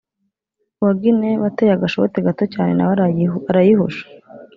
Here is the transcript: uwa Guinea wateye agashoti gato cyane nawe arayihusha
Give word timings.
uwa 0.79 0.91
Guinea 0.99 1.41
wateye 1.43 1.71
agashoti 1.73 2.17
gato 2.27 2.43
cyane 2.53 2.71
nawe 2.73 2.91
arayihusha 3.49 4.05